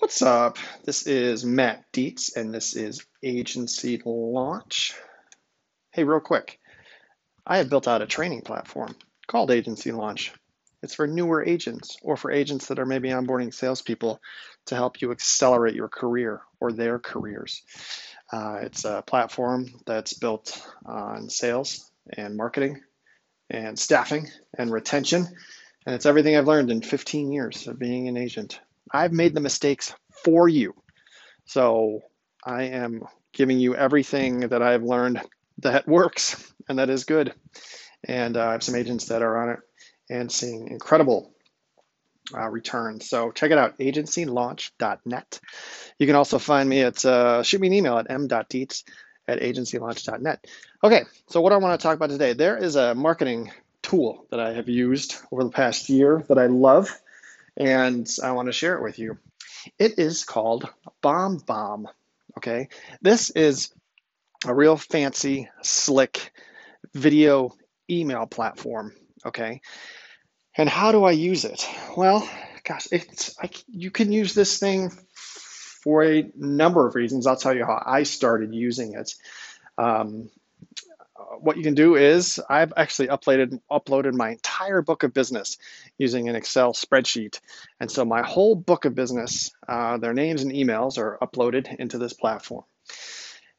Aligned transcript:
What's 0.00 0.22
up? 0.22 0.56
This 0.82 1.06
is 1.06 1.44
Matt 1.44 1.84
Dietz, 1.92 2.34
and 2.34 2.54
this 2.54 2.74
is 2.74 3.04
Agency 3.22 4.00
Launch. 4.02 4.94
Hey, 5.92 6.04
real 6.04 6.20
quick, 6.20 6.58
I 7.46 7.58
have 7.58 7.68
built 7.68 7.86
out 7.86 8.00
a 8.00 8.06
training 8.06 8.40
platform 8.40 8.96
called 9.26 9.50
Agency 9.50 9.92
Launch. 9.92 10.32
It's 10.82 10.94
for 10.94 11.06
newer 11.06 11.44
agents 11.44 11.98
or 12.02 12.16
for 12.16 12.30
agents 12.30 12.68
that 12.68 12.78
are 12.78 12.86
maybe 12.86 13.10
onboarding 13.10 13.52
salespeople 13.52 14.22
to 14.66 14.74
help 14.74 15.02
you 15.02 15.12
accelerate 15.12 15.74
your 15.74 15.88
career 15.88 16.40
or 16.60 16.72
their 16.72 16.98
careers. 16.98 17.62
Uh, 18.32 18.60
it's 18.62 18.86
a 18.86 19.04
platform 19.06 19.66
that's 19.84 20.14
built 20.14 20.66
on 20.86 21.28
sales 21.28 21.92
and 22.16 22.38
marketing 22.38 22.80
and 23.50 23.78
staffing 23.78 24.28
and 24.56 24.72
retention, 24.72 25.28
and 25.84 25.94
it's 25.94 26.06
everything 26.06 26.36
I've 26.36 26.48
learned 26.48 26.70
in 26.70 26.80
15 26.80 27.30
years 27.30 27.68
of 27.68 27.78
being 27.78 28.08
an 28.08 28.16
agent. 28.16 28.58
I've 28.92 29.12
made 29.12 29.34
the 29.34 29.40
mistakes 29.40 29.94
for 30.24 30.48
you. 30.48 30.74
So 31.44 32.00
I 32.44 32.64
am 32.64 33.04
giving 33.32 33.58
you 33.58 33.74
everything 33.74 34.40
that 34.48 34.62
I've 34.62 34.82
learned 34.82 35.20
that 35.58 35.86
works 35.86 36.52
and 36.68 36.78
that 36.78 36.90
is 36.90 37.04
good. 37.04 37.34
And 38.04 38.36
uh, 38.36 38.46
I 38.46 38.52
have 38.52 38.62
some 38.62 38.76
agents 38.76 39.06
that 39.06 39.22
are 39.22 39.36
on 39.36 39.50
it 39.50 39.60
and 40.08 40.32
seeing 40.32 40.68
incredible 40.68 41.32
uh, 42.34 42.48
returns. 42.48 43.08
So 43.08 43.30
check 43.30 43.50
it 43.50 43.58
out, 43.58 43.78
agencylaunch.net. 43.78 45.40
You 45.98 46.06
can 46.06 46.16
also 46.16 46.38
find 46.38 46.68
me 46.68 46.80
at, 46.82 47.04
uh, 47.04 47.42
shoot 47.42 47.60
me 47.60 47.68
an 47.68 47.74
email 47.74 47.98
at 47.98 48.10
m.dietz 48.10 48.84
at 49.28 49.40
agencylaunch.net. 49.40 50.46
Okay, 50.82 51.04
so 51.28 51.40
what 51.40 51.52
I 51.52 51.56
want 51.56 51.78
to 51.78 51.82
talk 51.82 51.96
about 51.96 52.10
today, 52.10 52.32
there 52.32 52.56
is 52.56 52.76
a 52.76 52.94
marketing 52.94 53.52
tool 53.82 54.26
that 54.30 54.40
I 54.40 54.52
have 54.52 54.68
used 54.68 55.16
over 55.30 55.44
the 55.44 55.50
past 55.50 55.88
year 55.88 56.24
that 56.28 56.38
I 56.38 56.46
love 56.46 56.90
and 57.56 58.08
I 58.22 58.32
want 58.32 58.46
to 58.46 58.52
share 58.52 58.76
it 58.76 58.82
with 58.82 58.98
you. 58.98 59.18
It 59.78 59.98
is 59.98 60.24
called 60.24 60.68
BombBomb. 61.02 61.86
Okay, 62.38 62.68
this 63.02 63.30
is 63.30 63.72
a 64.46 64.54
real 64.54 64.76
fancy, 64.76 65.48
slick 65.62 66.32
video 66.94 67.56
email 67.90 68.26
platform. 68.26 68.94
Okay, 69.26 69.60
and 70.56 70.68
how 70.68 70.92
do 70.92 71.04
I 71.04 71.12
use 71.12 71.44
it? 71.44 71.66
Well, 71.96 72.28
gosh, 72.64 72.88
it's 72.90 73.36
I, 73.40 73.50
you 73.68 73.90
can 73.90 74.12
use 74.12 74.34
this 74.34 74.58
thing 74.58 74.90
for 75.82 76.04
a 76.04 76.30
number 76.36 76.86
of 76.86 76.94
reasons. 76.94 77.26
I'll 77.26 77.36
tell 77.36 77.56
you 77.56 77.64
how 77.64 77.82
I 77.84 78.04
started 78.04 78.54
using 78.54 78.94
it. 78.94 79.14
Um, 79.78 80.30
what 81.38 81.56
you 81.56 81.62
can 81.62 81.74
do 81.74 81.96
is 81.96 82.40
I've 82.48 82.72
actually 82.76 83.08
uploaded 83.08 83.60
uploaded 83.70 84.14
my 84.14 84.30
entire 84.30 84.82
book 84.82 85.02
of 85.02 85.14
business 85.14 85.58
using 85.98 86.28
an 86.28 86.34
Excel 86.34 86.72
spreadsheet, 86.72 87.40
and 87.78 87.90
so 87.90 88.04
my 88.04 88.22
whole 88.22 88.54
book 88.54 88.84
of 88.84 88.94
business, 88.94 89.50
uh, 89.68 89.98
their 89.98 90.12
names 90.12 90.42
and 90.42 90.52
emails 90.52 90.98
are 90.98 91.18
uploaded 91.22 91.74
into 91.76 91.98
this 91.98 92.12
platform. 92.12 92.64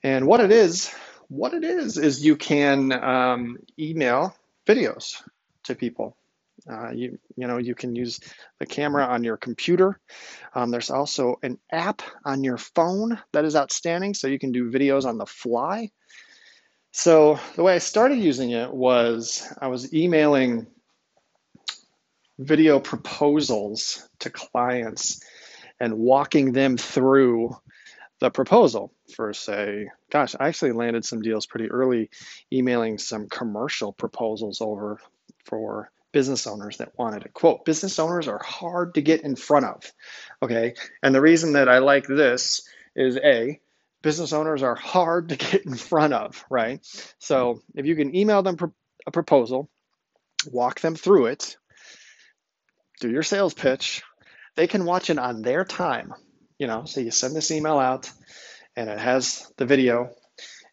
And 0.03 0.27
what 0.27 0.41
it 0.41 0.51
is, 0.51 0.93
what 1.29 1.53
it 1.53 1.63
is, 1.63 1.97
is 1.97 2.25
you 2.25 2.35
can 2.35 2.91
um, 2.91 3.57
email 3.79 4.35
videos 4.65 5.21
to 5.63 5.75
people. 5.75 6.17
Uh, 6.69 6.91
you 6.91 7.17
you 7.35 7.47
know 7.47 7.57
you 7.57 7.73
can 7.73 7.95
use 7.95 8.19
the 8.59 8.65
camera 8.65 9.05
on 9.05 9.23
your 9.23 9.37
computer. 9.37 9.99
Um, 10.53 10.69
there's 10.69 10.91
also 10.91 11.37
an 11.41 11.57
app 11.71 12.01
on 12.25 12.43
your 12.43 12.57
phone 12.57 13.19
that 13.31 13.45
is 13.45 13.55
outstanding, 13.55 14.13
so 14.13 14.27
you 14.27 14.37
can 14.37 14.51
do 14.51 14.69
videos 14.69 15.05
on 15.05 15.17
the 15.17 15.25
fly. 15.25 15.89
So 16.91 17.39
the 17.55 17.63
way 17.63 17.73
I 17.73 17.79
started 17.79 18.19
using 18.19 18.51
it 18.51 18.73
was 18.73 19.47
I 19.59 19.67
was 19.67 19.93
emailing 19.93 20.67
video 22.37 22.79
proposals 22.79 24.07
to 24.19 24.29
clients 24.29 25.23
and 25.79 25.97
walking 25.97 26.51
them 26.51 26.77
through 26.77 27.55
the 28.19 28.29
proposal 28.29 28.93
for 29.15 29.33
say 29.33 29.89
gosh 30.11 30.35
i 30.39 30.47
actually 30.47 30.71
landed 30.71 31.03
some 31.03 31.21
deals 31.21 31.47
pretty 31.47 31.69
early 31.71 32.09
emailing 32.53 32.99
some 32.99 33.27
commercial 33.27 33.91
proposals 33.91 34.61
over 34.61 34.99
for 35.43 35.91
business 36.11 36.47
owners 36.47 36.77
that 36.77 36.97
wanted 36.97 37.25
a 37.25 37.29
quote 37.29 37.65
business 37.65 37.99
owners 37.99 38.27
are 38.27 38.41
hard 38.43 38.95
to 38.95 39.01
get 39.01 39.21
in 39.21 39.35
front 39.35 39.65
of. 39.65 39.91
Okay? 40.41 40.75
And 41.01 41.13
the 41.15 41.21
reason 41.21 41.53
that 41.53 41.69
i 41.69 41.79
like 41.79 42.07
this 42.07 42.61
is 42.95 43.17
a 43.17 43.59
business 44.01 44.33
owners 44.33 44.63
are 44.63 44.75
hard 44.75 45.29
to 45.29 45.35
get 45.35 45.65
in 45.65 45.75
front 45.75 46.13
of, 46.13 46.43
right? 46.49 46.85
So 47.19 47.61
if 47.75 47.85
you 47.85 47.95
can 47.95 48.15
email 48.15 48.43
them 48.43 48.57
a 49.05 49.11
proposal, 49.11 49.69
walk 50.51 50.79
them 50.79 50.95
through 50.95 51.27
it, 51.27 51.57
do 52.99 53.09
your 53.09 53.23
sales 53.23 53.53
pitch, 53.53 54.03
they 54.55 54.67
can 54.67 54.85
watch 54.85 55.09
it 55.09 55.17
on 55.17 55.41
their 55.41 55.63
time. 55.65 56.13
You 56.57 56.67
know, 56.67 56.85
so 56.85 57.01
you 57.01 57.11
send 57.11 57.35
this 57.35 57.51
email 57.51 57.79
out 57.79 58.11
and 58.75 58.89
it 58.89 58.99
has 58.99 59.51
the 59.57 59.65
video 59.65 60.11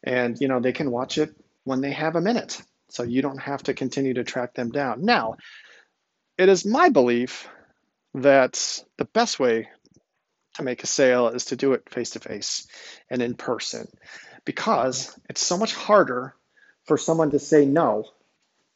and 0.04 0.36
you 0.38 0.48
know 0.48 0.60
they 0.60 0.72
can 0.72 0.90
watch 0.90 1.18
it 1.18 1.34
when 1.64 1.80
they 1.80 1.92
have 1.92 2.16
a 2.16 2.20
minute. 2.20 2.60
So 2.90 3.02
you 3.02 3.22
don't 3.22 3.40
have 3.40 3.62
to 3.64 3.74
continue 3.74 4.14
to 4.14 4.24
track 4.24 4.54
them 4.54 4.70
down. 4.70 5.04
Now, 5.04 5.36
it 6.38 6.48
is 6.48 6.64
my 6.64 6.88
belief 6.88 7.48
that 8.14 8.82
the 8.96 9.04
best 9.04 9.38
way 9.38 9.68
to 10.58 10.64
make 10.64 10.84
a 10.84 10.86
sale 10.86 11.28
is 11.28 11.46
to 11.46 11.56
do 11.56 11.72
it 11.72 11.88
face 11.88 12.10
to 12.10 12.20
face 12.20 12.66
and 13.10 13.22
in 13.22 13.34
person 13.34 13.88
because 14.44 15.18
it's 15.28 15.42
so 15.42 15.56
much 15.56 15.74
harder 15.74 16.34
for 16.84 16.98
someone 16.98 17.30
to 17.30 17.38
say 17.38 17.64
no 17.64 18.04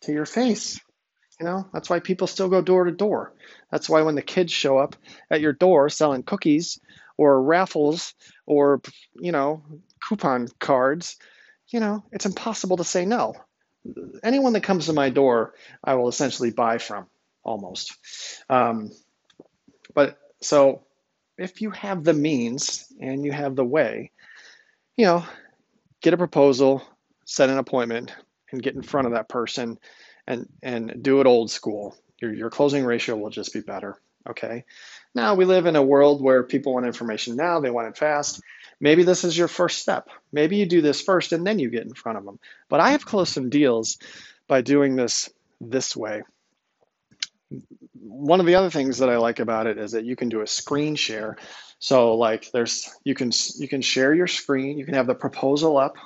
to 0.03 0.13
your 0.13 0.27
face. 0.27 0.81
You 1.41 1.47
know, 1.47 1.67
that's 1.73 1.91
why 1.91 2.01
people 2.01 2.27
still 2.27 2.49
go 2.49 2.63
door 2.63 2.85
to 2.85 2.93
door. 2.93 3.33
That's 3.71 3.89
why 3.89 4.03
when 4.03 4.15
the 4.15 4.23
kids 4.23 4.53
show 4.53 4.79
up 4.79 4.97
at 5.31 5.41
your 5.41 5.53
door 5.53 5.89
selling 5.89 6.23
cookies 6.23 6.79
or 7.17 7.43
raffles 7.43 8.15
or, 8.47 8.81
you 9.15 9.33
know, 9.33 9.63
coupon 10.09 10.49
cards, 10.59 11.17
you 11.69 11.81
know, 11.81 12.05
it's 12.13 12.27
impossible 12.27 12.77
to 12.77 12.85
say 12.85 13.07
no. 13.07 13.35
Anyone 14.23 14.53
that 14.53 14.63
comes 14.63 14.87
to 14.87 14.93
my 14.93 15.11
door, 15.11 15.55
I 15.83 15.95
will 15.95 16.09
essentially 16.09 16.53
buy 16.53 16.79
from 16.79 17.07
almost. 17.43 17.97
Um, 18.49 18.93
but 19.95 20.19
so 20.41 20.85
if 21.39 21.61
you 21.61 21.71
have 21.71 22.05
the 22.05 22.15
means 22.15 22.93
and 23.01 23.25
you 23.25 23.33
have 23.33 23.57
the 23.57 23.65
way, 23.65 24.11
you 24.97 25.07
know, 25.07 25.25
get 26.01 26.15
a 26.15 26.19
proposal, 26.19 26.83
set 27.25 27.51
an 27.51 27.59
appointment, 27.59 28.13
and 28.51 28.63
get 28.63 28.75
in 28.75 28.83
front 28.83 29.07
of 29.07 29.15
that 29.15 29.29
person 29.29 29.79
and 30.27 30.49
and 30.63 31.03
do 31.03 31.21
it 31.21 31.27
old 31.27 31.51
school. 31.51 31.97
Your 32.21 32.33
your 32.33 32.51
closing 32.51 32.85
ratio 32.85 33.17
will 33.17 33.31
just 33.31 33.53
be 33.53 33.61
better. 33.61 34.01
Okay. 34.29 34.65
Now 35.15 35.35
we 35.35 35.45
live 35.45 35.67
in 35.67 35.77
a 35.77 35.83
world 35.83 36.23
where 36.23 36.43
people 36.43 36.75
want 36.75 36.87
information 36.87 37.37
now, 37.37 37.61
they 37.61 37.71
want 37.71 37.89
it 37.89 37.97
fast. 37.97 38.41
Maybe 38.81 39.03
this 39.03 39.25
is 39.25 39.37
your 39.37 39.49
first 39.49 39.81
step. 39.81 40.09
Maybe 40.33 40.57
you 40.57 40.67
do 40.67 40.81
this 40.81 41.03
first 41.03 41.33
and 41.33 41.47
then 41.47 41.59
you 41.59 41.71
get 41.71 41.87
in 41.87 41.95
front 41.95 42.19
of 42.19 42.25
them. 42.25 42.39
But 42.69 42.81
I 42.81 42.93
have 42.93 43.05
closed 43.05 43.33
some 43.33 43.51
deals 43.51 43.99
by 44.47 44.61
doing 44.61 44.97
this 44.97 45.31
this 45.61 45.97
way 45.97 46.23
one 48.03 48.41
of 48.41 48.47
the 48.47 48.57
other 48.57 48.71
things 48.71 48.99
that 48.99 49.09
I 49.09 49.19
like 49.19 49.39
about 49.39 49.67
it 49.67 49.79
is 49.79 49.93
that 49.93 50.05
you 50.05 50.17
can 50.17 50.29
do 50.29 50.41
a 50.41 50.47
screen 50.47 50.97
share. 50.97 51.37
So 51.79 52.15
like 52.15 52.51
there's 52.53 52.91
you 53.05 53.15
can 53.15 53.31
you 53.59 53.69
can 53.69 53.83
share 53.83 54.15
your 54.15 54.27
screen, 54.27 54.79
you 54.79 54.85
can 54.85 54.95
have 54.95 55.07
the 55.07 55.15
proposal 55.15 55.79
up, 55.79 55.97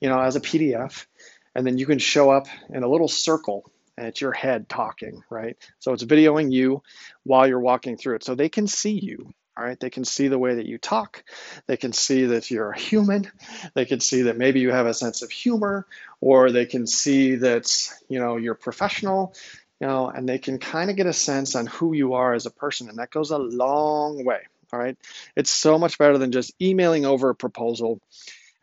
you 0.00 0.08
know, 0.08 0.20
as 0.20 0.36
a 0.36 0.40
PDF, 0.40 1.06
and 1.54 1.66
then 1.66 1.78
you 1.78 1.86
can 1.86 1.98
show 1.98 2.30
up 2.30 2.46
in 2.70 2.82
a 2.82 2.88
little 2.88 3.08
circle 3.08 3.70
and 3.96 4.06
it's 4.06 4.20
your 4.20 4.32
head 4.32 4.68
talking, 4.68 5.22
right? 5.30 5.56
So 5.78 5.92
it's 5.92 6.04
videoing 6.04 6.52
you 6.52 6.82
while 7.24 7.46
you're 7.46 7.60
walking 7.60 7.96
through 7.96 8.16
it. 8.16 8.24
So 8.24 8.34
they 8.34 8.48
can 8.48 8.66
see 8.66 8.98
you. 8.98 9.32
All 9.54 9.62
right, 9.62 9.78
they 9.78 9.90
can 9.90 10.06
see 10.06 10.28
the 10.28 10.38
way 10.38 10.54
that 10.54 10.64
you 10.64 10.78
talk. 10.78 11.22
They 11.66 11.76
can 11.76 11.92
see 11.92 12.24
that 12.24 12.50
you're 12.50 12.70
a 12.70 12.78
human. 12.78 13.30
They 13.74 13.84
can 13.84 14.00
see 14.00 14.22
that 14.22 14.38
maybe 14.38 14.60
you 14.60 14.70
have 14.70 14.86
a 14.86 14.94
sense 14.94 15.20
of 15.20 15.30
humor, 15.30 15.86
or 16.22 16.50
they 16.50 16.64
can 16.64 16.86
see 16.86 17.34
that 17.34 17.70
you 18.08 18.18
know 18.18 18.38
you're 18.38 18.54
professional 18.54 19.34
you 19.82 19.88
know, 19.88 20.08
and 20.08 20.28
they 20.28 20.38
can 20.38 20.58
kind 20.58 20.90
of 20.90 20.96
get 20.96 21.06
a 21.06 21.12
sense 21.12 21.56
on 21.56 21.66
who 21.66 21.92
you 21.92 22.14
are 22.14 22.34
as 22.34 22.46
a 22.46 22.52
person, 22.52 22.88
and 22.88 22.98
that 22.98 23.10
goes 23.10 23.32
a 23.32 23.38
long 23.38 24.24
way. 24.24 24.38
All 24.72 24.78
right, 24.78 24.96
it's 25.34 25.50
so 25.50 25.76
much 25.76 25.98
better 25.98 26.18
than 26.18 26.30
just 26.30 26.54
emailing 26.62 27.04
over 27.04 27.30
a 27.30 27.34
proposal 27.34 28.00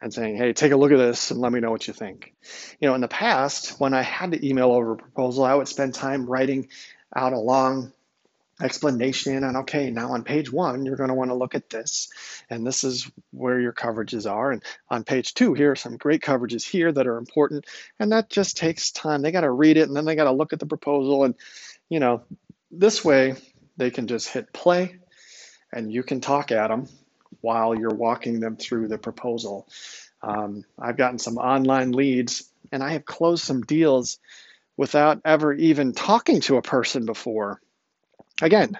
and 0.01 0.13
saying, 0.13 0.37
"Hey, 0.37 0.53
take 0.53 0.71
a 0.71 0.77
look 0.77 0.93
at 0.93 0.97
this 0.97 1.29
and 1.29 1.41
let 1.41 1.51
me 1.51 1.59
know 1.59 1.71
what 1.71 1.89
you 1.89 1.93
think." 1.93 2.33
You 2.79 2.87
know, 2.87 2.95
in 2.95 3.01
the 3.01 3.09
past, 3.09 3.81
when 3.81 3.93
I 3.93 4.01
had 4.01 4.31
to 4.31 4.47
email 4.47 4.71
over 4.71 4.93
a 4.93 4.95
proposal, 4.95 5.43
I 5.43 5.55
would 5.55 5.67
spend 5.67 5.93
time 5.93 6.25
writing 6.25 6.69
out 7.13 7.33
a 7.33 7.39
long 7.39 7.91
explanation 8.61 9.43
and 9.43 9.57
okay 9.57 9.89
now 9.89 10.11
on 10.11 10.23
page 10.23 10.51
one 10.51 10.85
you're 10.85 10.97
going 10.97 11.09
to 11.09 11.15
want 11.15 11.29
to 11.29 11.35
look 11.35 11.55
at 11.55 11.69
this. 11.69 12.09
And 12.49 12.65
this 12.65 12.83
is 12.83 13.09
where 13.31 13.59
your 13.59 13.73
coverages 13.73 14.29
are. 14.29 14.51
And 14.51 14.63
on 14.89 15.03
page 15.03 15.33
two 15.33 15.53
here 15.53 15.71
are 15.71 15.75
some 15.75 15.97
great 15.97 16.21
coverages 16.21 16.67
here 16.67 16.91
that 16.91 17.07
are 17.07 17.17
important. 17.17 17.65
And 17.99 18.11
that 18.11 18.29
just 18.29 18.57
takes 18.57 18.91
time. 18.91 19.21
They 19.21 19.31
got 19.31 19.41
to 19.41 19.51
read 19.51 19.77
it 19.77 19.87
and 19.87 19.95
then 19.95 20.05
they 20.05 20.15
got 20.15 20.25
to 20.25 20.31
look 20.31 20.53
at 20.53 20.59
the 20.59 20.65
proposal. 20.65 21.23
And 21.23 21.35
you 21.87 21.99
know 21.99 22.23
this 22.71 23.03
way 23.03 23.35
they 23.77 23.91
can 23.91 24.07
just 24.07 24.29
hit 24.29 24.51
play 24.53 24.97
and 25.71 25.91
you 25.91 26.03
can 26.03 26.19
talk 26.19 26.51
at 26.51 26.67
them 26.67 26.87
while 27.41 27.75
you're 27.75 27.89
walking 27.89 28.39
them 28.39 28.57
through 28.57 28.87
the 28.87 28.97
proposal. 28.97 29.67
Um, 30.21 30.65
i've 30.77 30.97
gotten 30.97 31.17
some 31.17 31.37
online 31.37 31.93
leads 31.93 32.51
and 32.73 32.83
i 32.83 32.91
have 32.91 33.05
closed 33.05 33.41
some 33.41 33.61
deals 33.61 34.19
without 34.75 35.21
ever 35.23 35.53
even 35.53 35.93
talking 35.93 36.41
to 36.41 36.57
a 36.57 36.61
person 36.61 37.05
before 37.05 37.61
Again, 38.41 38.77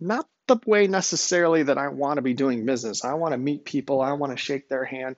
not 0.00 0.26
the 0.46 0.58
way 0.66 0.86
necessarily 0.86 1.62
that 1.64 1.78
I 1.78 1.88
want 1.88 2.16
to 2.18 2.22
be 2.22 2.34
doing 2.34 2.66
business. 2.66 3.04
I 3.04 3.14
want 3.14 3.32
to 3.32 3.38
meet 3.38 3.64
people. 3.64 4.00
I 4.00 4.12
want 4.12 4.32
to 4.32 4.36
shake 4.36 4.68
their 4.68 4.84
hand. 4.84 5.16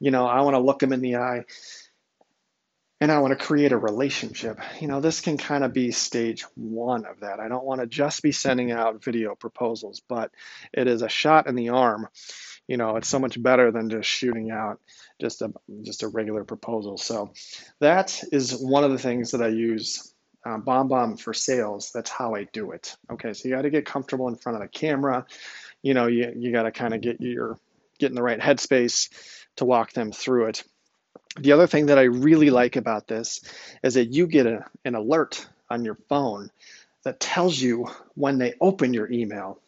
You 0.00 0.10
know, 0.10 0.26
I 0.26 0.40
want 0.42 0.54
to 0.54 0.60
look 0.60 0.80
them 0.80 0.92
in 0.92 1.00
the 1.00 1.16
eye 1.16 1.44
and 3.00 3.12
I 3.12 3.18
want 3.18 3.38
to 3.38 3.44
create 3.44 3.72
a 3.72 3.76
relationship. 3.76 4.58
You 4.80 4.88
know, 4.88 5.00
this 5.00 5.20
can 5.20 5.36
kind 5.36 5.64
of 5.64 5.72
be 5.72 5.90
stage 5.90 6.46
one 6.54 7.04
of 7.04 7.20
that. 7.20 7.40
I 7.40 7.48
don't 7.48 7.64
want 7.64 7.80
to 7.80 7.86
just 7.86 8.22
be 8.22 8.32
sending 8.32 8.72
out 8.72 9.04
video 9.04 9.34
proposals, 9.34 10.00
but 10.08 10.30
it 10.72 10.86
is 10.86 11.02
a 11.02 11.08
shot 11.08 11.46
in 11.46 11.54
the 11.54 11.70
arm. 11.70 12.08
You 12.66 12.78
know, 12.78 12.96
it's 12.96 13.08
so 13.08 13.18
much 13.18 13.40
better 13.42 13.70
than 13.70 13.90
just 13.90 14.08
shooting 14.08 14.50
out 14.50 14.80
just 15.20 15.42
a 15.42 15.52
just 15.82 16.02
a 16.02 16.08
regular 16.08 16.44
proposal. 16.44 16.96
So 16.96 17.32
that 17.80 18.22
is 18.32 18.56
one 18.56 18.84
of 18.84 18.90
the 18.90 18.98
things 18.98 19.32
that 19.32 19.42
I 19.42 19.48
use 19.48 20.13
uh, 20.44 20.58
BombBomb 20.58 21.20
for 21.20 21.32
sales. 21.32 21.90
That's 21.92 22.10
how 22.10 22.34
I 22.34 22.44
do 22.44 22.72
it. 22.72 22.96
Okay, 23.10 23.32
so 23.32 23.48
you 23.48 23.54
got 23.54 23.62
to 23.62 23.70
get 23.70 23.86
comfortable 23.86 24.28
in 24.28 24.36
front 24.36 24.56
of 24.56 24.62
the 24.62 24.68
camera. 24.68 25.26
You 25.82 25.94
know, 25.94 26.06
you 26.06 26.32
you 26.36 26.52
got 26.52 26.64
to 26.64 26.72
kind 26.72 26.94
of 26.94 27.00
get 27.00 27.20
your 27.20 27.58
get 27.98 28.10
in 28.10 28.14
the 28.14 28.22
right 28.22 28.40
headspace 28.40 29.08
to 29.56 29.64
walk 29.64 29.92
them 29.92 30.12
through 30.12 30.46
it. 30.46 30.64
The 31.38 31.52
other 31.52 31.66
thing 31.66 31.86
that 31.86 31.98
I 31.98 32.02
really 32.02 32.50
like 32.50 32.76
about 32.76 33.08
this 33.08 33.40
is 33.82 33.94
that 33.94 34.06
you 34.06 34.26
get 34.26 34.46
a, 34.46 34.64
an 34.84 34.94
alert 34.94 35.46
on 35.70 35.84
your 35.84 35.96
phone 36.08 36.50
that 37.04 37.20
tells 37.20 37.60
you 37.60 37.86
when 38.14 38.38
they 38.38 38.54
open 38.60 38.94
your 38.94 39.10
email 39.10 39.60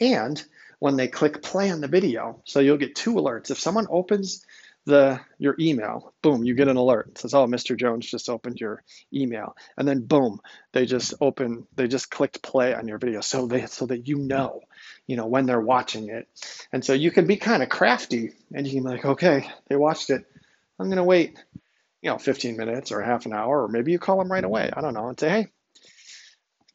and 0.00 0.42
when 0.78 0.96
they 0.96 1.08
click 1.08 1.42
play 1.42 1.70
on 1.70 1.80
the 1.80 1.88
video. 1.88 2.40
So 2.44 2.60
you'll 2.60 2.76
get 2.76 2.94
two 2.94 3.14
alerts. 3.14 3.50
If 3.50 3.58
someone 3.58 3.86
opens 3.90 4.45
the 4.86 5.20
your 5.38 5.56
email, 5.58 6.14
boom, 6.22 6.44
you 6.44 6.54
get 6.54 6.68
an 6.68 6.76
alert. 6.76 7.08
It 7.10 7.18
says, 7.18 7.34
"Oh, 7.34 7.46
Mr. 7.46 7.76
Jones 7.76 8.10
just 8.10 8.30
opened 8.30 8.60
your 8.60 8.82
email," 9.12 9.56
and 9.76 9.86
then 9.86 10.06
boom, 10.06 10.40
they 10.72 10.86
just 10.86 11.14
open, 11.20 11.66
they 11.74 11.88
just 11.88 12.10
clicked 12.10 12.42
play 12.42 12.72
on 12.72 12.88
your 12.88 12.98
video, 12.98 13.20
so 13.20 13.46
they 13.46 13.66
so 13.66 13.86
that 13.86 14.08
you 14.08 14.16
know, 14.18 14.60
you 15.06 15.16
know, 15.16 15.26
when 15.26 15.44
they're 15.46 15.60
watching 15.60 16.08
it, 16.08 16.28
and 16.72 16.84
so 16.84 16.92
you 16.92 17.10
can 17.10 17.26
be 17.26 17.36
kind 17.36 17.62
of 17.62 17.68
crafty, 17.68 18.32
and 18.54 18.66
you 18.66 18.74
can 18.74 18.84
be 18.84 18.90
like, 18.90 19.04
"Okay, 19.04 19.48
they 19.68 19.76
watched 19.76 20.10
it. 20.10 20.24
I'm 20.78 20.88
gonna 20.88 21.04
wait, 21.04 21.36
you 22.00 22.10
know, 22.10 22.18
15 22.18 22.56
minutes 22.56 22.92
or 22.92 23.02
half 23.02 23.26
an 23.26 23.32
hour, 23.34 23.64
or 23.64 23.68
maybe 23.68 23.92
you 23.92 23.98
call 23.98 24.18
them 24.18 24.30
right 24.30 24.44
away. 24.44 24.70
I 24.72 24.80
don't 24.80 24.94
know, 24.94 25.08
and 25.08 25.18
say, 25.18 25.28
"Hey, 25.28 25.46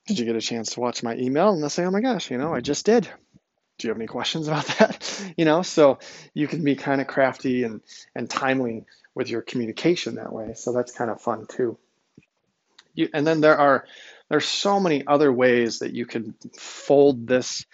did 0.07 0.19
you 0.19 0.25
get 0.25 0.35
a 0.35 0.41
chance 0.41 0.71
to 0.71 0.81
watch 0.81 1.01
my 1.01 1.15
email?" 1.15 1.49
And 1.51 1.61
they'll 1.61 1.69
say, 1.69 1.85
"Oh 1.85 1.91
my 1.91 2.01
gosh, 2.01 2.29
you 2.29 2.37
know, 2.37 2.53
I 2.53 2.59
just 2.59 2.85
did." 2.85 3.09
Do 3.81 3.87
you 3.87 3.89
have 3.89 3.97
any 3.97 4.07
questions 4.07 4.47
about 4.47 4.65
that? 4.79 5.33
you 5.37 5.45
know, 5.45 5.61
so 5.61 5.99
you 6.33 6.47
can 6.47 6.63
be 6.63 6.75
kind 6.75 7.01
of 7.01 7.07
crafty 7.07 7.63
and, 7.63 7.81
and 8.15 8.29
timely 8.29 8.85
with 9.13 9.29
your 9.29 9.41
communication 9.41 10.15
that 10.15 10.31
way. 10.31 10.53
So 10.55 10.71
that's 10.71 10.91
kind 10.91 11.11
of 11.11 11.21
fun 11.21 11.45
too. 11.47 11.77
You, 12.93 13.09
and 13.13 13.25
then 13.25 13.41
there 13.41 13.57
are 13.57 13.85
there's 14.29 14.45
so 14.45 14.79
many 14.79 15.05
other 15.05 15.31
ways 15.31 15.79
that 15.79 15.93
you 15.93 16.05
can 16.05 16.35
fold 16.57 17.27
this 17.27 17.65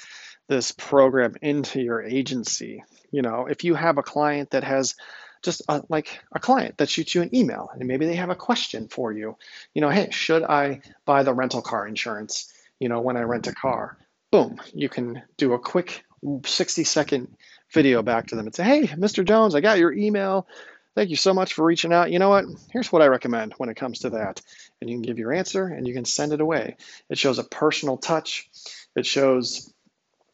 this 0.48 0.72
program 0.72 1.36
into 1.42 1.82
your 1.82 2.02
agency. 2.02 2.84
You 3.12 3.22
know, 3.22 3.48
if 3.48 3.64
you 3.64 3.76
have 3.76 3.98
a 3.98 4.04
client 4.04 4.52
that 4.52 4.64
has 4.64 4.96
just 5.44 5.62
a, 5.70 5.84
like 5.90 6.20
a 6.32 6.40
client 6.40 6.78
that 6.78 6.90
shoots 6.90 7.14
you 7.14 7.22
an 7.22 7.36
email 7.36 7.70
and 7.72 7.88
maybe 7.88 8.06
they 8.06 8.16
have 8.16 8.30
a 8.30 8.36
question 8.36 8.88
for 8.88 9.12
you, 9.12 9.38
you 9.74 9.82
know, 9.82 9.90
hey, 9.90 10.10
should 10.12 10.44
I 10.44 10.82
buy 11.06 11.24
the 11.24 11.34
rental 11.34 11.62
car 11.62 11.88
insurance? 11.88 12.52
You 12.80 12.90
know, 12.90 13.02
when 13.02 13.18
I 13.18 13.22
rent 13.22 13.48
a 13.48 13.54
car, 13.54 13.98
boom, 14.32 14.60
you 14.74 14.90
can 14.90 15.22
do 15.38 15.54
a 15.54 15.60
quick 15.60 16.04
60 16.46 16.84
second 16.84 17.36
video 17.74 18.02
back 18.02 18.28
to 18.28 18.36
them 18.36 18.46
and 18.46 18.56
say, 18.56 18.64
hey, 18.64 18.88
Mr. 18.88 19.26
Jones, 19.26 19.56
I 19.56 19.62
got 19.62 19.80
your 19.80 19.94
email. 19.94 20.48
Thank 20.96 21.10
you 21.10 21.16
so 21.16 21.34
much 21.34 21.54
for 21.54 21.64
reaching 21.64 21.94
out. 21.94 22.12
You 22.12 22.18
know 22.20 22.30
what? 22.30 22.46
Here's 22.72 22.92
what 22.92 23.02
I 23.02 23.08
recommend 23.08 23.54
when 23.58 23.70
it 23.70 23.76
comes 23.76 24.00
to 24.00 24.12
that. 24.12 24.42
And 24.82 24.90
you 24.90 24.96
can 24.96 25.04
give 25.04 25.20
your 25.20 25.34
answer 25.34 25.68
and 25.68 25.88
you 25.88 25.94
can 25.94 26.06
send 26.06 26.34
it 26.34 26.42
away. 26.42 26.78
It 27.10 27.18
shows 27.18 27.38
a 27.38 27.44
personal 27.44 27.98
touch. 27.98 28.50
It 28.96 29.06
shows 29.06 29.72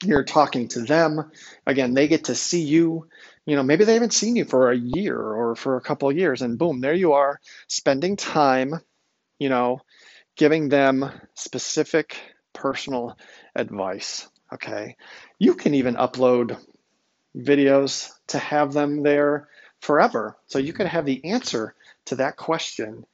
you're 0.06 0.24
talking 0.24 0.68
to 0.70 0.82
them. 0.82 1.32
Again, 1.66 1.94
they 1.94 2.08
get 2.08 2.26
to 2.26 2.36
see 2.36 2.62
you. 2.62 3.08
You 3.46 3.56
know, 3.56 3.64
maybe 3.64 3.84
they 3.84 3.94
haven't 3.94 4.14
seen 4.14 4.36
you 4.36 4.46
for 4.46 4.72
a 4.72 4.78
year 4.78 5.18
or 5.18 5.56
for 5.56 5.76
a 5.76 5.82
couple 5.82 6.10
of 6.10 6.18
years, 6.18 6.42
and 6.42 6.58
boom, 6.58 6.80
there 6.80 6.94
you 6.94 7.14
are 7.14 7.42
spending 7.68 8.16
time, 8.16 8.80
you 9.40 9.50
know, 9.50 9.82
giving 10.38 10.70
them 10.70 11.12
specific 11.34 12.18
personal 12.54 13.18
advice. 13.56 14.28
Okay. 14.54 14.96
You 15.40 15.56
can 15.56 15.74
even 15.74 15.96
upload 15.96 16.58
videos 17.36 18.12
to 18.28 18.38
have 18.38 18.74
them 18.74 19.04
there 19.04 19.48
forever. 19.82 20.38
So 20.48 20.60
you 20.60 20.74
could 20.74 20.88
have 20.88 21.06
the 21.06 21.26
answer 21.26 21.76
to 22.06 22.16
that 22.18 22.38
question, 22.38 23.06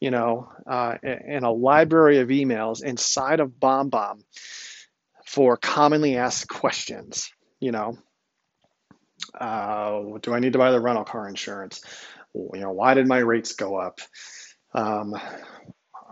you 0.00 0.10
know, 0.10 0.52
uh, 0.66 0.96
in 1.02 1.44
a 1.44 1.50
library 1.52 2.18
of 2.18 2.28
emails 2.28 2.82
inside 2.84 3.40
of 3.40 3.50
BombBomb 3.50 4.22
for 5.26 5.56
commonly 5.56 6.16
asked 6.16 6.48
questions. 6.48 7.30
You 7.60 7.72
know, 7.72 7.98
uh, 9.38 10.18
do 10.20 10.34
I 10.34 10.40
need 10.40 10.52
to 10.52 10.58
buy 10.58 10.72
the 10.72 10.80
rental 10.80 11.04
car 11.04 11.28
insurance? 11.28 11.82
You 12.34 12.60
know, 12.60 12.72
why 12.72 12.94
did 12.94 13.06
my 13.06 13.18
rates 13.18 13.54
go 13.54 13.76
up? 13.76 14.00
Um, 14.74 15.14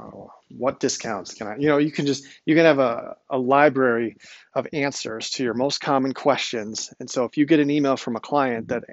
Oh, 0.00 0.32
what 0.48 0.80
discounts 0.80 1.34
can 1.34 1.46
I, 1.46 1.56
you 1.56 1.68
know, 1.68 1.78
you 1.78 1.92
can 1.92 2.06
just, 2.06 2.24
you 2.46 2.54
can 2.54 2.64
have 2.64 2.78
a, 2.78 3.16
a 3.28 3.38
library 3.38 4.16
of 4.54 4.66
answers 4.72 5.30
to 5.32 5.44
your 5.44 5.54
most 5.54 5.80
common 5.80 6.14
questions. 6.14 6.92
And 6.98 7.08
so 7.08 7.24
if 7.24 7.36
you 7.36 7.44
get 7.44 7.60
an 7.60 7.70
email 7.70 7.96
from 7.96 8.16
a 8.16 8.20
client 8.20 8.68
that, 8.68 8.84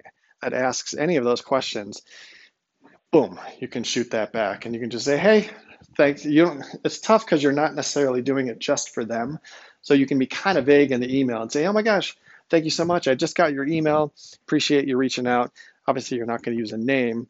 that 0.41 0.53
asks 0.53 0.93
any 0.93 1.15
of 1.15 1.23
those 1.23 1.41
questions, 1.41 2.01
boom, 3.11 3.39
you 3.59 3.67
can 3.67 3.83
shoot 3.83 4.11
that 4.11 4.33
back 4.33 4.65
and 4.65 4.75
you 4.75 4.81
can 4.81 4.89
just 4.89 5.05
say, 5.05 5.17
hey, 5.17 5.49
thanks. 5.95 6.25
You 6.25 6.45
don't, 6.45 6.65
it's 6.83 6.99
tough 6.99 7.25
because 7.25 7.41
you're 7.41 7.53
not 7.53 7.73
necessarily 7.73 8.21
doing 8.21 8.47
it 8.47 8.59
just 8.59 8.93
for 8.93 9.05
them. 9.05 9.39
So 9.81 9.93
you 9.93 10.05
can 10.05 10.19
be 10.19 10.27
kind 10.27 10.57
of 10.57 10.65
vague 10.65 10.91
in 10.91 10.99
the 10.99 11.17
email 11.17 11.41
and 11.41 11.51
say, 11.51 11.65
oh 11.65 11.73
my 11.73 11.83
gosh, 11.83 12.17
thank 12.49 12.65
you 12.65 12.71
so 12.71 12.83
much. 12.83 13.07
I 13.07 13.15
just 13.15 13.37
got 13.37 13.53
your 13.53 13.65
email. 13.65 14.13
Appreciate 14.43 14.87
you 14.87 14.97
reaching 14.97 15.27
out. 15.27 15.51
Obviously, 15.87 16.17
you're 16.17 16.25
not 16.25 16.43
going 16.43 16.55
to 16.55 16.59
use 16.59 16.73
a 16.73 16.77
name, 16.77 17.27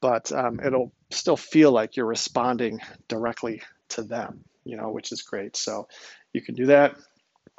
but 0.00 0.32
um, 0.32 0.60
it'll 0.64 0.92
still 1.10 1.36
feel 1.36 1.70
like 1.70 1.96
you're 1.96 2.06
responding 2.06 2.80
directly 3.08 3.62
to 3.90 4.02
them, 4.02 4.44
you 4.64 4.76
know, 4.76 4.90
which 4.90 5.12
is 5.12 5.22
great. 5.22 5.56
So 5.56 5.88
you 6.32 6.40
can 6.40 6.54
do 6.54 6.66
that. 6.66 6.96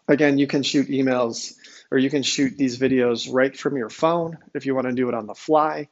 Again, 0.08 0.38
you 0.38 0.48
can 0.48 0.64
shoot 0.64 0.88
emails 0.88 1.54
or 1.92 1.98
you 1.98 2.10
can 2.10 2.24
shoot 2.24 2.58
these 2.58 2.80
videos 2.80 3.32
right 3.32 3.56
from 3.56 3.78
your 3.78 3.90
phone 3.90 4.38
if 4.54 4.66
you 4.66 4.74
want 4.74 4.88
to 4.88 4.94
do 4.94 5.08
it 5.10 5.14
on 5.14 5.28
the 5.28 5.36
fly. 5.36 5.90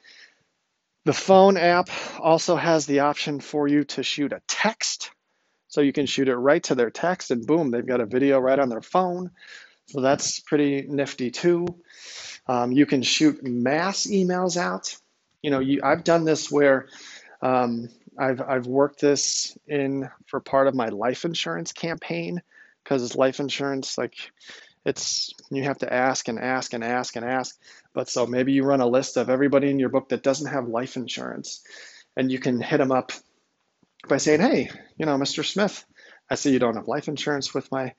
The 1.06 1.14
phone 1.14 1.58
app 1.58 1.90
also 2.20 2.56
has 2.56 2.86
the 2.86 3.02
option 3.02 3.40
for 3.40 3.68
you 3.68 3.84
to 3.86 4.04
shoot 4.04 4.34
a 4.34 4.42
text. 4.48 5.12
So 5.68 5.82
you 5.82 5.94
can 5.94 6.08
shoot 6.08 6.28
it 6.28 6.36
right 6.36 6.64
to 6.64 6.76
their 6.76 6.90
text 6.90 7.32
and 7.32 7.46
boom, 7.46 7.72
they've 7.72 7.86
got 7.86 8.02
a 8.02 8.06
video 8.06 8.40
right 8.40 8.58
on 8.58 8.70
their 8.70 8.82
phone. 8.82 9.32
So 9.88 10.02
that's 10.02 10.40
pretty 10.40 10.86
nifty 10.88 11.32
too. 11.32 11.68
Um, 12.50 12.72
you 12.72 12.88
can 12.88 13.04
shoot 13.04 13.44
mass 13.44 14.08
emails 14.08 14.58
out. 14.58 14.98
You 15.44 15.52
know, 15.52 15.60
you, 15.60 15.82
I've 15.84 16.04
done 16.04 16.26
this 16.26 16.52
where 16.52 16.88
um, 17.44 17.90
I've, 18.18 18.42
I've 18.42 18.66
worked 18.66 19.00
this 19.00 19.56
in 19.68 20.10
for 20.26 20.40
part 20.40 20.66
of 20.66 20.74
my 20.74 20.88
life 20.88 21.26
insurance 21.26 21.74
campaign 21.74 22.42
because 22.84 23.16
life 23.16 23.40
insurance, 23.40 24.00
like 24.00 24.16
it's, 24.84 25.32
you 25.52 25.62
have 25.66 25.78
to 25.78 25.94
ask 25.94 26.28
and 26.28 26.40
ask 26.40 26.74
and 26.74 26.84
ask 26.84 27.16
and 27.16 27.24
ask. 27.24 27.56
But 27.94 28.10
so 28.10 28.26
maybe 28.26 28.52
you 28.52 28.64
run 28.64 28.82
a 28.82 28.88
list 28.88 29.18
of 29.18 29.30
everybody 29.30 29.70
in 29.70 29.78
your 29.78 29.90
book 29.90 30.10
that 30.10 30.24
doesn't 30.24 30.52
have 30.52 30.68
life 30.68 30.96
insurance 30.96 31.62
and 32.18 32.32
you 32.32 32.40
can 32.40 32.60
hit 32.60 32.78
them 32.78 32.92
up 32.92 33.12
by 34.08 34.18
saying, 34.18 34.42
hey, 34.42 34.72
you 34.98 35.06
know, 35.06 35.18
Mr. 35.18 35.46
Smith, 35.46 35.86
I 36.28 36.34
see 36.34 36.52
you 36.52 36.58
don't 36.58 36.78
have 36.78 36.88
life 36.88 37.08
insurance 37.08 37.54
with 37.54 37.72
my 37.72 37.94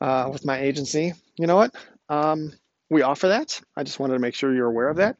uh, 0.00 0.30
with 0.32 0.44
my 0.44 0.60
agency. 0.60 1.12
You 1.36 1.48
know 1.48 1.56
what? 1.56 1.74
Um, 2.08 2.52
we 2.90 3.02
offer 3.02 3.28
that. 3.28 3.60
I 3.76 3.84
just 3.84 4.00
wanted 4.00 4.14
to 4.14 4.20
make 4.20 4.34
sure 4.34 4.52
you're 4.52 4.66
aware 4.66 4.88
of 4.88 4.96
that. 4.96 5.16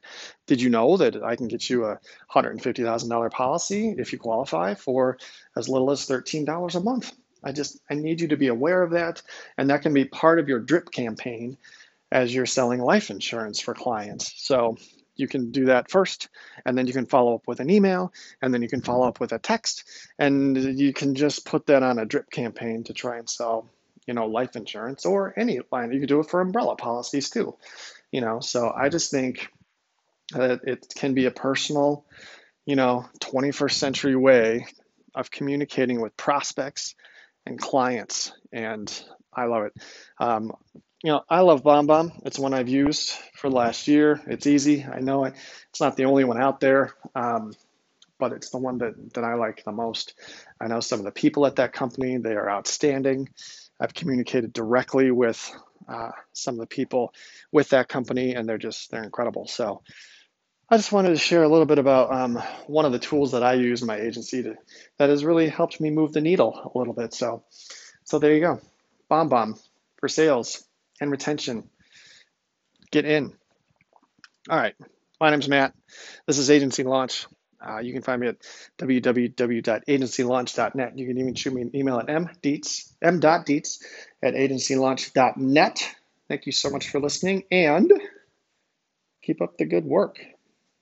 Did 0.46 0.60
you 0.60 0.68
know 0.68 0.96
that 0.96 1.22
I 1.22 1.36
can 1.36 1.48
get 1.48 1.70
you 1.70 1.84
a 1.86 1.98
$150,000 2.34 3.30
policy 3.30 3.94
if 3.96 4.12
you 4.12 4.18
qualify 4.18 4.74
for 4.74 5.18
as 5.56 5.68
little 5.68 5.90
as 5.92 6.06
$13 6.06 6.74
a 6.74 6.80
month? 6.80 7.12
I 7.42 7.52
just 7.52 7.80
I 7.88 7.94
need 7.94 8.20
you 8.20 8.28
to 8.28 8.36
be 8.36 8.48
aware 8.48 8.82
of 8.82 8.90
that, 8.90 9.22
and 9.56 9.70
that 9.70 9.82
can 9.82 9.94
be 9.94 10.04
part 10.04 10.38
of 10.38 10.48
your 10.48 10.60
drip 10.60 10.90
campaign 10.90 11.56
as 12.12 12.34
you're 12.34 12.44
selling 12.44 12.80
life 12.80 13.10
insurance 13.10 13.60
for 13.60 13.72
clients. 13.72 14.34
So 14.36 14.76
you 15.16 15.28
can 15.28 15.50
do 15.50 15.66
that 15.66 15.90
first, 15.90 16.28
and 16.66 16.76
then 16.76 16.86
you 16.86 16.92
can 16.92 17.06
follow 17.06 17.34
up 17.34 17.46
with 17.46 17.60
an 17.60 17.70
email, 17.70 18.12
and 18.42 18.52
then 18.52 18.62
you 18.62 18.68
can 18.68 18.82
follow 18.82 19.06
up 19.06 19.20
with 19.20 19.32
a 19.32 19.38
text, 19.38 19.84
and 20.18 20.56
you 20.78 20.92
can 20.92 21.14
just 21.14 21.46
put 21.46 21.66
that 21.66 21.82
on 21.82 21.98
a 21.98 22.04
drip 22.04 22.30
campaign 22.30 22.84
to 22.84 22.92
try 22.92 23.18
and 23.18 23.30
sell 23.30 23.68
you 24.06 24.14
know, 24.14 24.26
life 24.26 24.56
insurance 24.56 25.06
or 25.06 25.34
any 25.36 25.60
line. 25.70 25.92
You 25.92 26.00
could 26.00 26.08
do 26.08 26.20
it 26.20 26.30
for 26.30 26.40
umbrella 26.40 26.76
policies 26.76 27.30
too, 27.30 27.56
you 28.10 28.20
know. 28.20 28.40
So 28.40 28.72
I 28.74 28.88
just 28.88 29.10
think 29.10 29.48
that 30.32 30.60
it 30.64 30.92
can 30.94 31.14
be 31.14 31.26
a 31.26 31.30
personal, 31.30 32.04
you 32.66 32.76
know, 32.76 33.08
21st 33.20 33.72
century 33.72 34.16
way 34.16 34.66
of 35.14 35.30
communicating 35.30 36.00
with 36.00 36.16
prospects 36.16 36.94
and 37.46 37.58
clients, 37.58 38.32
and 38.52 39.02
I 39.32 39.44
love 39.44 39.64
it. 39.64 39.72
Um, 40.18 40.52
you 41.02 41.12
know, 41.12 41.22
I 41.28 41.40
love 41.40 41.62
BombBomb. 41.62 42.26
It's 42.26 42.38
one 42.38 42.52
I've 42.52 42.68
used 42.68 43.12
for 43.34 43.48
last 43.48 43.88
year. 43.88 44.20
It's 44.26 44.46
easy. 44.46 44.84
I 44.84 45.00
know 45.00 45.24
it, 45.24 45.34
it's 45.70 45.80
not 45.80 45.96
the 45.96 46.04
only 46.04 46.24
one 46.24 46.40
out 46.40 46.60
there, 46.60 46.92
um, 47.14 47.54
but 48.18 48.32
it's 48.32 48.50
the 48.50 48.58
one 48.58 48.78
that, 48.78 49.14
that 49.14 49.24
I 49.24 49.34
like 49.34 49.64
the 49.64 49.72
most. 49.72 50.14
I 50.60 50.66
know 50.66 50.80
some 50.80 50.98
of 50.98 51.06
the 51.06 51.10
people 51.10 51.46
at 51.46 51.56
that 51.56 51.72
company, 51.72 52.18
they 52.18 52.34
are 52.34 52.50
outstanding. 52.50 53.30
I've 53.80 53.94
communicated 53.94 54.52
directly 54.52 55.10
with 55.10 55.50
uh, 55.88 56.10
some 56.32 56.54
of 56.54 56.60
the 56.60 56.66
people 56.66 57.14
with 57.50 57.70
that 57.70 57.88
company, 57.88 58.34
and 58.34 58.48
they're 58.48 58.58
just 58.58 58.90
they're 58.90 59.02
incredible. 59.02 59.46
So 59.46 59.82
I 60.68 60.76
just 60.76 60.92
wanted 60.92 61.08
to 61.10 61.16
share 61.16 61.42
a 61.42 61.48
little 61.48 61.66
bit 61.66 61.78
about 61.78 62.12
um, 62.12 62.36
one 62.66 62.84
of 62.84 62.92
the 62.92 62.98
tools 62.98 63.32
that 63.32 63.42
I 63.42 63.54
use 63.54 63.80
in 63.80 63.88
my 63.88 63.98
agency 63.98 64.42
to, 64.44 64.54
that 64.98 65.08
has 65.08 65.24
really 65.24 65.48
helped 65.48 65.80
me 65.80 65.90
move 65.90 66.12
the 66.12 66.20
needle 66.20 66.70
a 66.72 66.78
little 66.78 66.94
bit. 66.94 67.12
So, 67.12 67.42
so 68.04 68.18
there 68.18 68.34
you 68.34 68.40
go, 68.40 68.60
BombBomb 69.10 69.60
for 69.98 70.08
sales 70.08 70.62
and 71.00 71.10
retention. 71.10 71.68
Get 72.92 73.04
in. 73.04 73.32
All 74.48 74.58
right, 74.58 74.74
my 75.20 75.30
name's 75.30 75.48
Matt. 75.48 75.74
This 76.26 76.38
is 76.38 76.50
Agency 76.50 76.84
Launch. 76.84 77.26
Uh, 77.60 77.78
you 77.78 77.92
can 77.92 78.02
find 78.02 78.20
me 78.20 78.28
at 78.28 78.36
www.agencylaunch.net. 78.78 80.98
You 80.98 81.06
can 81.06 81.18
even 81.18 81.34
shoot 81.34 81.52
me 81.52 81.62
an 81.62 81.74
email 81.74 81.98
at 81.98 82.06
mdietz, 82.06 82.92
m.dietz 83.02 83.82
at 84.22 84.34
agencylaunch.net. 84.34 85.96
Thank 86.28 86.46
you 86.46 86.52
so 86.52 86.70
much 86.70 86.88
for 86.88 87.00
listening 87.00 87.42
and 87.50 87.92
keep 89.22 89.42
up 89.42 89.58
the 89.58 89.66
good 89.66 89.84
work. 89.84 90.20